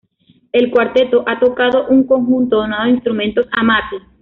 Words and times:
El 0.51 0.71
cuarteto 0.71 1.21
ha 1.27 1.37
tocado 1.39 1.85
un 1.89 2.05
conjunto 2.07 2.55
donado 2.55 2.85
de 2.85 2.89
instrumentos 2.93 3.45
Amati. 3.51 3.97